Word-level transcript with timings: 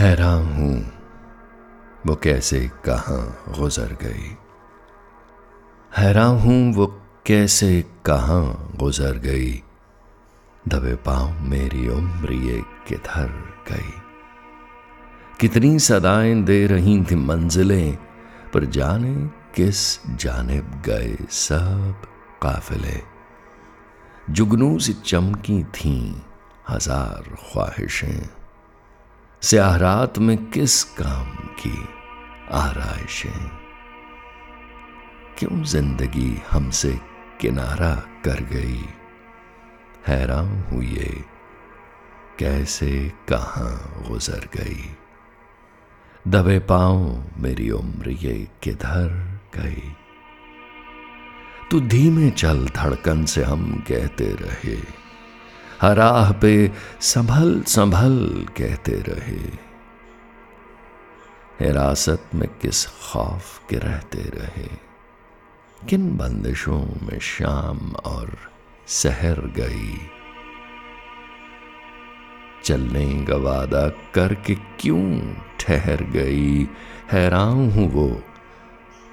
हैरान 0.00 0.42
हूँ। 0.44 0.92
वो 2.06 2.14
कैसे 2.16 2.70
कहाँ 2.84 3.54
गुजर 3.58 3.98
गई? 4.02 4.36
हैरान 5.98 6.36
हूँ 6.36 6.74
वो 6.74 6.86
कैसे 7.26 7.84
कहाँ 8.04 8.72
गुजर 8.76 9.12
गई? 9.12 9.62
दबे 10.68 10.94
पाँव 10.94 11.40
मेरी 11.40 11.88
उम्र 11.88 12.32
ये 12.32 12.62
किधर 12.88 13.26
गई? 13.72 13.92
कितनी 15.40 15.78
सदाएँ 15.78 16.42
दे 16.42 16.66
रही 16.66 17.04
थी 17.04 17.14
मंजिलें, 17.14 17.98
पर 18.54 18.64
जाने 18.64 19.14
किस 19.54 20.06
जानिब 20.16 20.82
गए 20.86 21.16
सब 21.30 22.02
काफिले। 22.42 23.02
जुगनू 24.30 24.78
से 24.78 24.92
चमकी 24.92 25.64
थीं 25.64 26.14
हज़ार 26.68 27.36
ख्वाहिशें। 27.52 28.45
स्याह 29.46 30.20
में 30.20 30.50
किस 30.50 30.84
काम 30.84 31.30
की 31.34 31.88
आरइशें? 32.52 33.50
क्यों 35.38 35.62
ज़िंदगी 35.62 36.42
हमसे 36.50 37.00
किनारा 37.40 37.94
कर 37.94 38.42
गई? 38.42 38.84
हैरान 40.06 40.64
हुए 40.72 41.24
कैसे 42.38 43.12
कहाँ 43.28 44.04
गुजर 44.08 44.48
गई? 44.56 44.96
दबे 46.28 46.58
पाओ 46.58 47.22
मेरी 47.38 47.70
उम्र 47.70 48.10
ये 48.10 48.48
किधर 48.62 49.40
गई? 49.54 49.94
तू 51.70 51.80
धीमे 51.80 52.30
चल 52.30 52.68
धड़कन 52.68 53.24
से 53.24 53.44
हम 53.44 53.84
कहते 53.88 54.24
रहे। 54.24 55.05
हराह 55.80 56.32
पे 56.32 56.72
संभल 57.00 57.62
संभल 57.62 58.46
कहते 58.56 58.92
रहे। 58.92 59.66
हिरासत 61.60 62.22
में 62.34 62.48
किस 62.48 62.86
खौफ 62.86 63.68
के 63.68 63.76
रहते 63.76 64.18
रहे? 64.18 64.68
किन 65.88 66.16
बंदिशों 66.16 66.78
में 66.78 67.18
शाम 67.18 67.92
और 67.92 68.36
सहर 68.86 69.40
गई? 69.40 69.98
चलने 72.64 73.24
का 73.24 73.36
वादा 73.36 73.88
करके 73.88 74.54
क्यों 74.54 75.34
ठहर 75.60 76.02
गई? 76.02 76.68
हैरान 77.12 77.70
हूँ 77.70 77.92
वो, 77.92 78.22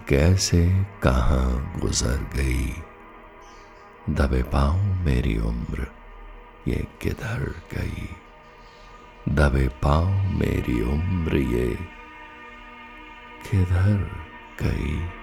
कैसे 0.08 0.86
कहाँ 1.04 1.80
गुजर 1.80 2.30
गई? 2.36 2.74
दबे 4.10 4.44
पाऊँ 4.44 5.04
मेरी 5.04 5.38
उम्र 5.38 6.03
ये 6.68 6.88
किधर 7.02 7.40
गई? 7.74 8.10
दबे 9.30 9.68
पाओ 9.68 10.06
मेरी 10.10 10.82
उम्र 10.82 11.38
ये 11.38 11.68
किधर 13.50 14.26
गई? 14.62 15.23